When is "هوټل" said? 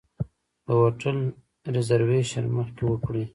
0.79-1.17